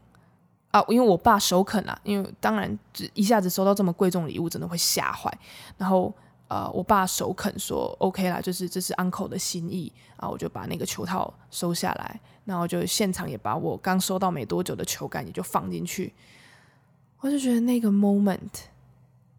[0.73, 2.77] 啊，因为我爸首肯啊，因为当然
[3.15, 5.33] 一下子收到这么贵重礼物，真的会吓坏。
[5.79, 6.13] 然后。
[6.51, 16.13] 呃，我爸首肯说 OK 啦，就是这是 uncle 的心意啊，我就把那个球套收下来，然后就现场也把我刚收到没多久的球杆也就放进去，
[17.21, 18.67] 我就觉得那个 moment，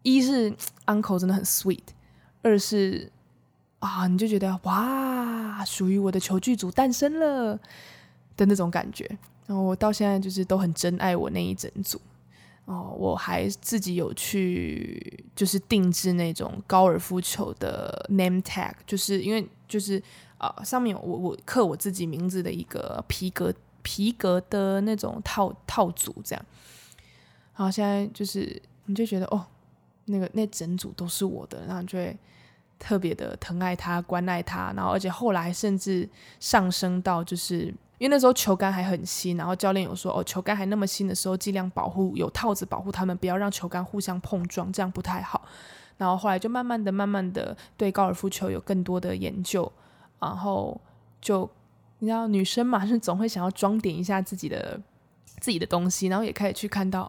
[0.02, 0.50] 一是
[0.86, 1.82] uncle 真的很 sweet，
[2.40, 3.12] 二是
[3.80, 7.54] 啊，你就觉得哇，属于我的球具组诞生了
[8.38, 9.04] 的那种感觉，
[9.46, 12.00] 然后我到现在就是都很珍爱我那一整组。
[12.64, 20.00] 哦，我还自己有去，就是定制那种高尔夫球的 name tag，就是因为就是
[20.38, 26.46] 啊、呃，上面我我刻我自己名字的一个皮革皮革的那种套套组，这样。
[27.56, 29.44] 然后现在就是你就觉得哦，
[30.04, 32.16] 那个那整组都是我的，然后就会
[32.78, 37.74] 特别的疼爱他、关爱他，然后而且后来甚至上升到就是。
[38.02, 45.42] 因为那时候球杆还很新，然后教练有说哦，球杆还那么新的时候，尽量保护有套子保护他们，不要让球杆互相碰撞，这样不太好。
[45.98, 49.70] 然后后来就慢慢的、慢慢的对高尔夫球有更多的研究，
[50.18, 50.80] 然后
[51.20, 51.48] 就
[52.00, 54.80] 你知道女生嘛， 是总会想要装点一下自己的
[55.38, 57.08] 自己的东西，然后也开始去看到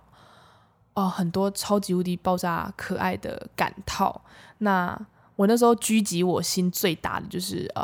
[0.93, 4.21] 哦很多超级无敌爆炸可爱的杆套。
[4.59, 4.95] 那
[5.37, 7.83] 我那时候狙击我心最大的就是呃。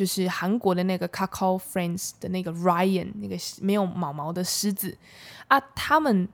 [0.00, 4.96] 就是韩国的那个 Kakao Friends 的那个 Ryan 那个没有毛毛的狮子
[5.46, 6.26] 啊，他们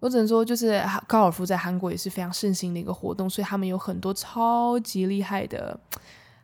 [0.00, 5.80] 我只能说就是高尔夫在韩国也是非常盛行的一个活动，所以他们有很多超级厉害的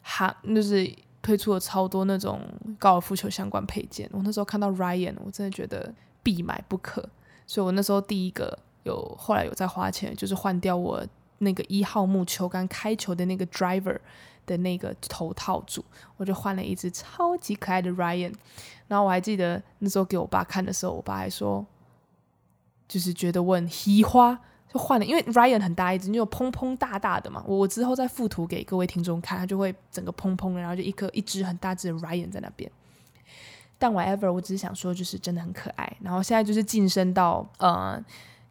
[0.00, 0.90] 韩，就是
[1.20, 2.40] 推出了超多那种
[2.78, 4.08] 高尔夫球相关配件。
[4.14, 5.92] 我那时候看到 Ryan，我真的觉得
[6.22, 7.06] 必买不可。
[7.46, 13.98] 所以我那时候第一个有，后来有在花钱，就是换掉我那个一号木球杆开球的那个 driver
[14.46, 15.84] 的那个头套组，
[16.16, 18.32] 我就换了一只超级可爱的 Ryan。
[18.88, 21.66] 然后我还记得那时候给我爸看的时候，我爸还说，
[22.86, 24.38] 就是觉得我很喜花，
[24.72, 27.42] 就换了，因为 Ryan 很大一只，就砰砰大大的嘛。
[27.46, 32.70] 我我之后再附图给各位听众看，它就会整个砰砰的，然后就一颗一只很大只的 Ryan 在那边。
[33.78, 35.96] 但 whatever，我只是想说，就是真的很可爱。
[36.00, 38.02] 然后现在就是晋升到，呃，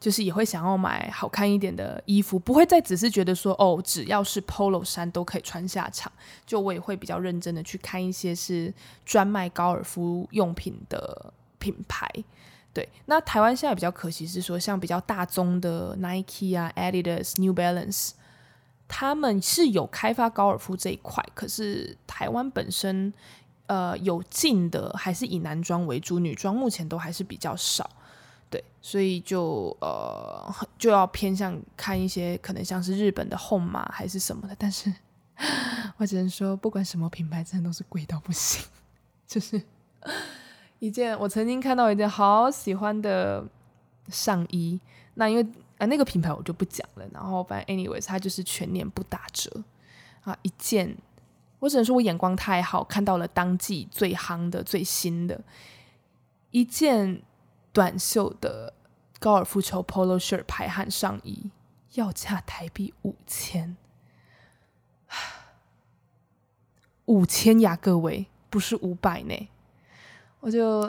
[0.05, 6.11] 就是也会想要买好看一点的衣服，不会再只是觉得说，哦，只要是 polo 衫都可以穿下场。
[6.45, 8.71] 就我也会比较认真的去看一些是
[9.03, 12.07] 专卖高尔夫用品的品牌。
[12.71, 18.11] 对，那台湾现在比较可惜是说，像比较大宗的 Nike 啊、Adidas、New Balance，
[18.87, 23.11] 他们是有开发高尔夫这一块，可是台湾本身。
[23.67, 27.89] 呃，有进的还是以男装为主，女装目前都还是比较少，
[28.49, 34.93] 对，所以就呃就要偏向看一些可能像是日本的 Honma 还是什么的，但是
[35.97, 38.65] 我只能说，不管什么品牌，真的都是贵到不行。
[39.27, 39.61] 就是
[40.79, 43.43] 一件我曾经看到一件好喜欢的
[44.09, 44.79] 上衣，
[45.15, 45.45] 那因为
[45.77, 49.63] 啊那个品牌我就不讲了，然后反正 anyways 它就是全年不打折
[50.23, 50.95] 啊一件。
[51.59, 55.41] 我只能说，我眼光太好，看到了当季最夯的、最新的
[56.51, 57.19] 一件
[57.75, 58.73] 短袖的
[59.19, 61.51] 高尔夫球 polo shirt 排汗上衣，
[61.95, 63.75] 要价台币五千，
[67.03, 69.49] 五千呀，各位，不是五百呢。
[70.39, 70.83] 我就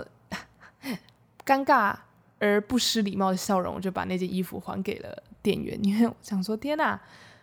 [1.45, 1.97] 尴尬
[2.39, 7.01] 而不失礼貌的笑容，我就把那件衣服还给了店员，因为我想说，天哪，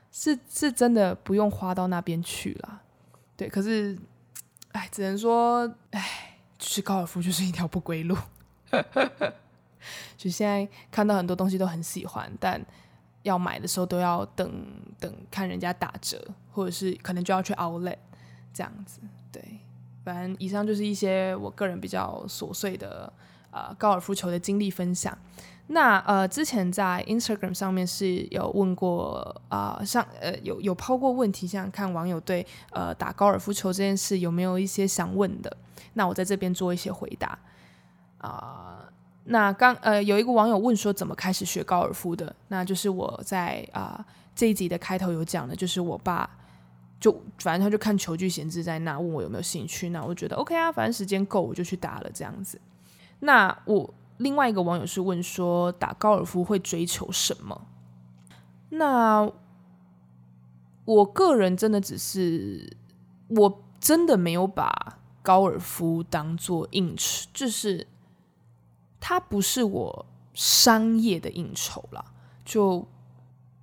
[0.10, 2.82] 是是真的不用花到那边去了。
[3.36, 4.00] 对，可是，
[4.72, 8.16] 哎，只能说，哎，就是高尔夫就是一条不归路。
[10.18, 12.64] 就现在看到很多东西都很喜欢，但
[13.24, 14.66] 要买的时候都要等
[15.00, 17.98] 等看人家打折，或者是可能就要去 Outlet
[18.54, 19.00] 这样子。
[19.32, 19.42] 对，
[20.04, 23.12] 反正以上就是一些我个人比较琐碎的
[23.52, 25.18] 呃高尔夫球的经历分享。
[25.68, 35.56] 那呃，之前在 Instagram 上面是有问过啊、呃，像呃有有抛过问题，想看网友对呃打高尔夫球这件事有没有一些想问的。
[35.94, 37.40] 那我在这边做一些回答
[38.24, 38.90] 啊、
[39.26, 46.30] 那刚呃有一个网友问说怎么开始学高尔夫的，那就是我在啊、这一集的开头有讲的，就是我爸
[47.00, 52.60] 就反正他就看球具闲置在那，问我有没有兴趣，那我觉得 OK 啊，反正时间够我就去打了这样子。
[53.20, 53.94] 那我。
[54.18, 57.68] 另外一个网友是问说，打高尔夫会追求什么？
[58.70, 59.30] 那
[60.86, 62.78] 我个人真的只是，
[63.30, 67.88] 我真的没有把高尔夫当做应酬，就是
[69.06, 72.06] 它不是我商业的应酬啦。
[72.46, 72.88] 就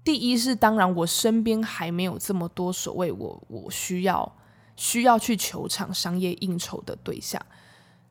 [0.05, 4.37] 第一是，当然我身边还没有这么多所谓我我需要
[4.77, 7.41] 需要去球场商业应酬的对象。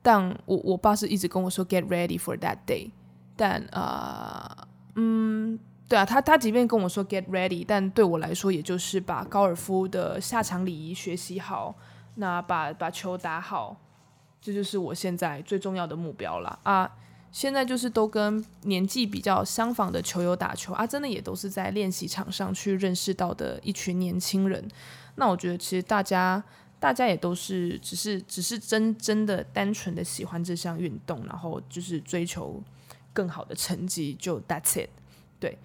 [0.02, 2.90] 但我我爸是一直跟我说 “get ready for that day”，
[3.36, 4.66] 但啊、
[4.96, 5.56] 嗯，
[5.88, 11.76] 对啊，他他即便跟我说 “get ready”，但对我来说，也就是把高尔夫的下场礼仪学习好，
[12.16, 13.76] 那把把球打好，
[14.40, 16.90] 这就是我现在最重要的目标了啊！
[17.32, 24.66] 现在就是都跟年纪比较相仿的球友打球啊，真的也都是在练习场上去认识到的一群年轻人。
[25.16, 26.42] 那我觉得其实大家。
[26.80, 32.58] 大家也都是只是只是真真的单纯的喜欢这项运动，然后就是追求
[33.12, 34.88] 更好的成绩，就 That's it。
[35.38, 35.58] 对，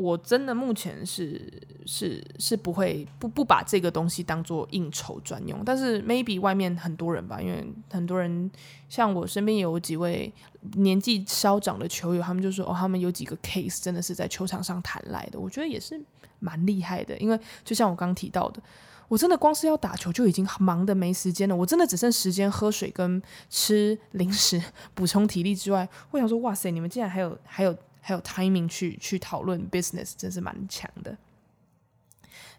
[0.00, 1.52] 我真的目前是
[1.84, 8.50] 是是不会不不把这个东西当做应酬专用，但是 maybe 外面很多人吧，因为很多人
[8.88, 10.32] 像我身边有几位
[10.76, 16.00] 年纪稍长的球友，他们就说哦，他们有几个 case 真的是在球场上谈来的，我觉得也是
[16.38, 18.62] 蛮厉害的，因为就像我刚提到的。
[19.08, 24.62] 我真的光是要打球就已经忙得没时间了，我真的只剩时间喝水跟吃零食
[24.94, 27.76] 补充体力之外，我想说，哇塞，你们竟然还有还有
[28.10, 31.16] 还有 timing 去去讨论 business，真是蛮强的。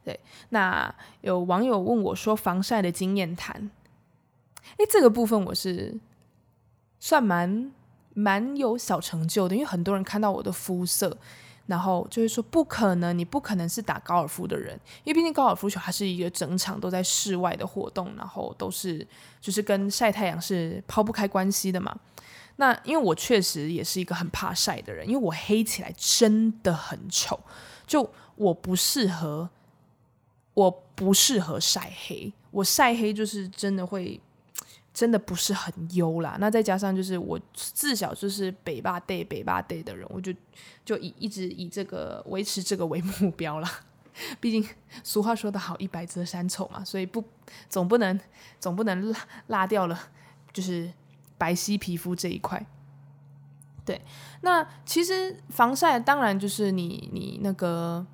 [0.04, 0.18] 对，
[0.50, 3.70] 那有网友问我说防晒的经验谈，
[4.78, 6.00] 诶，这个部分我是
[7.02, 7.72] 算蛮
[8.14, 11.18] 蛮有小成就的，因为很多人看到我的肤色。
[11.68, 19.08] 然后就是说，不可能，你不可能是打高尔夫的人，因为毕竟高尔夫球还是一个整场都在室外的活动，然后都是
[19.40, 21.96] 就是跟晒太阳是抛不开关系的嘛。
[22.62, 27.40] 那因为我确实也是一个很怕晒的人，因为我黑起来真的很丑，
[27.88, 29.50] 就我不适合，
[30.54, 32.32] 我不适合晒黑。
[32.52, 34.22] 我晒黑就是真的会，
[34.94, 36.38] 真的不是很优啦。
[36.40, 40.32] 那再加上就是我自小就是北霸 day 北霸 day 的人，我就
[40.86, 43.68] 就以一直以这个维持这个为目标啦。
[44.40, 44.64] 毕竟
[45.04, 47.24] 俗话说得好，一白遮三丑嘛，所以不
[47.68, 48.20] 总不能
[48.60, 49.16] 总不能落
[49.48, 50.00] 落掉了，
[50.54, 50.94] 就是
[51.42, 52.64] 白皙皮肤这一块。
[53.84, 54.00] 对，
[54.42, 58.06] 那其实防晒当然就是你你那个。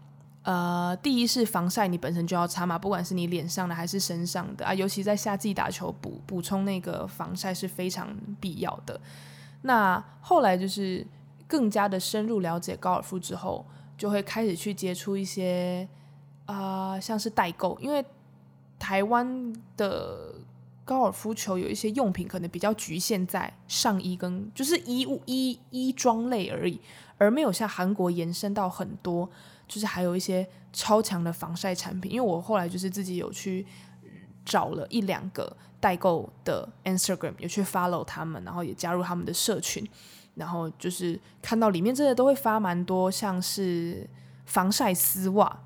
[0.43, 8.07] 呃，第一是防晒，你本身就要擦嘛，不管是你脸上的还是身上的啊，尤其在夏季打球补补充那个防晒是非常
[8.39, 8.97] 必要的。
[9.63, 11.05] 那后来就是
[11.49, 13.65] 更加的深入了解高尔夫之后，
[13.97, 15.86] 就会开始去接触一些
[16.45, 18.05] 啊、像是代购，因为
[18.80, 20.34] 台湾的
[20.88, 26.79] 高尔夫球有一些用品可能比较局限在上衣跟就是衣物衣衣装类而已，
[27.17, 29.29] 而没有像韩国延伸到很多。
[29.67, 33.67] 就是还有一些超强的防晒产品，因为我后来就是自己有去
[34.45, 39.85] 找了一两个代购的 Instagram，有去 follow 他们，然后也加入他们的社群，
[40.35, 44.09] 然后就是看到里面真的都会发蛮多像是
[44.45, 45.63] 防晒丝袜，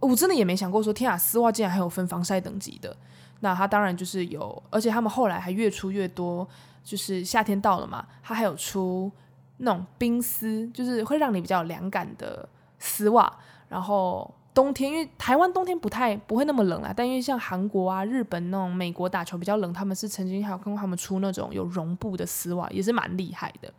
[0.00, 2.96] 我真的也没想过说天啊，丝袜竟然还有分防晒等级的。
[3.40, 6.46] 那它当然就是有，而且他们后来还越出越多，
[6.82, 9.10] 就是夏天到了嘛，它还有出
[9.58, 12.48] 那种冰丝，就是会让你比较凉感的。
[12.78, 13.38] 丝袜，
[13.70, 23.72] 然后冬天，因为台湾冬天不太不会那么冷啦，但因为像韩国啊、日本那种美国打球比较冷，他们是曾经还有看过他们出那种有绒布的丝袜，也是蛮厉害的。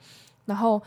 [0.45, 0.81] 然后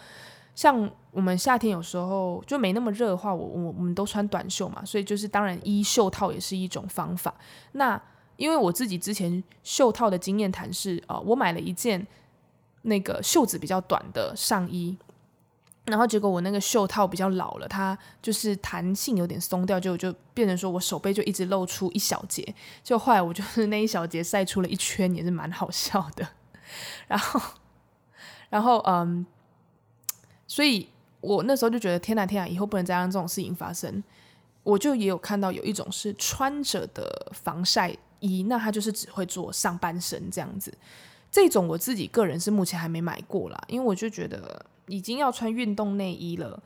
[0.57, 7.33] 像我们夏天有时候就没那么热的话，我我我们都穿短袖嘛，所以就是当然衣袖套也是一种方法。
[7.73, 7.99] 那
[8.41, 12.05] 因为我自己之前袖套的经验谈是，啊、呃，我买了一件
[12.83, 14.97] 那个袖子比较短的上衣。
[15.85, 26.27] 然后结果我那个袖套比较老了，它就是弹性有点松掉，就就变成说我手背就一直露出一小节，就后来我就是那一小节晒出了一圈，也是蛮好笑的。
[27.09, 27.41] 然后，
[28.49, 29.27] 然后嗯，
[30.47, 30.89] 所以
[31.21, 34.03] 我那时候就觉得天哪天哪，以后不能再让这种事情发生。
[34.63, 40.73] 我就也有看到有一种是穿着的防晒衣，那它就是只会做上半身这样子。
[41.31, 44.65] 这种我自己个人是目前还没买过啦，因为我就觉得。
[44.87, 46.61] 已经要穿运动内衣了，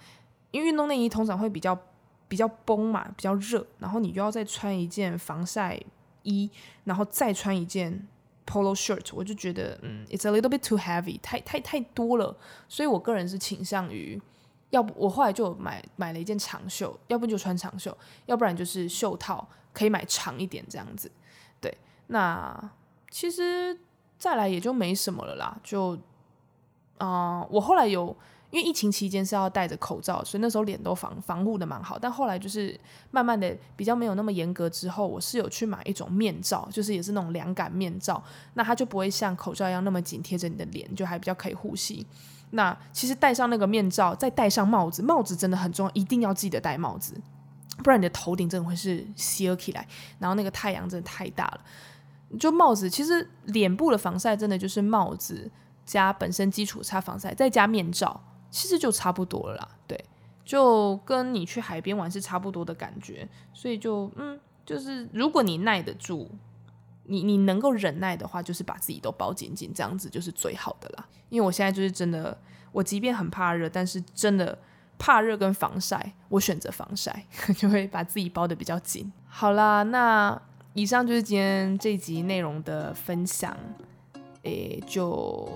[0.50, 1.78] 因为运动内衣通常会比较
[2.26, 5.78] 比较绷嘛，比较热，然后你又要再穿一件防晒
[6.22, 6.50] 衣，
[6.84, 8.08] 然后再穿一件
[8.46, 12.34] polo shirt，我就觉得嗯，it's a little bit too heavy，太太太多了，
[12.66, 14.18] 所以我个人是倾向于，
[14.70, 17.94] 要不我后来就买买了一件长袖，要不就穿长袖，
[18.24, 21.12] 要不然就是袖套可以买长一点这样子，
[22.14, 22.70] 那
[23.10, 23.76] 其实
[24.16, 25.98] 再来也就没什么了啦，就。
[26.96, 28.16] 啊、我后来有，
[28.50, 31.98] 因为疫情期间是要戴着口罩，所以那时候脸都防防护的蛮好。
[31.98, 32.78] 但后来就是
[33.10, 38.22] 慢慢的比较没有那么严格之后，我是有去买一种面罩，就是也是那种凉感面罩，
[38.54, 42.06] 那它就不会像口罩一样那么紧贴着你的脸，就还比较可以呼吸。
[42.50, 47.20] 那其实戴上那个面罩，再戴上帽子，帽子真的很重要，一定要记得戴帽子，
[47.82, 49.86] 不然你的头顶真的会是斜起来，
[50.20, 51.60] 然后那个太阳真的太大了。
[52.38, 55.50] 就帽子，其实脸部的防晒真的就是帽子。
[55.86, 58.18] 加本身基础擦防晒，再加面罩，
[58.50, 59.68] 其实就差不多了啦。
[59.86, 60.02] 对，
[60.42, 63.28] 就跟你去海边玩是差不多的感觉。
[63.52, 66.30] 所以就嗯，就是如果你耐得住，
[67.04, 71.06] 你你能够忍耐的话，就是把自己都包紧紧，这样子就是最好的啦。
[71.28, 72.34] 因为我现在就是真的，
[72.72, 74.58] 我即便很怕热，但是真的
[74.96, 77.26] 怕热跟防晒，我选择防晒，
[77.58, 79.12] 就会把自己包得比较紧。
[79.28, 80.40] 好啦，那
[80.74, 83.56] 以上就是今天这集内容的分享。
[84.42, 85.48] 诶，就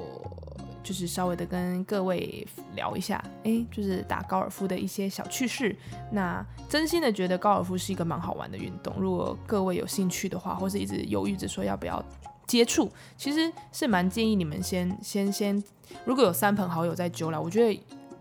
[0.82, 5.76] 就是稍微的跟各位聊一下，诶，就是打高尔夫的一些小趣事。
[6.10, 12.02] 那真心的觉得高尔夫是一个蛮好玩的运动，如果各位有兴趣的话，或是一直犹豫着说要不要
[12.46, 15.62] 接触，其实是蛮建议你们先先先，
[16.06, 17.78] 如果有三朋好友在揪啦，我觉得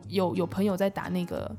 [0.10, 1.50] 有有朋友在打那个，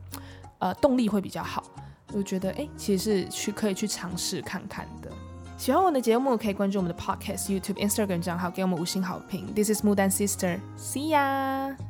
[0.59, 1.65] 呃，动力会比较好。
[2.13, 5.11] 我觉得诶，其实是去可以去尝试看看的。
[5.59, 9.53] 喜欢我的节目，可以关注我们的 Podcast、YouTube、Instagram 账号，给我们五星好评。
[9.55, 11.88] This is Mudan Sister，See ya。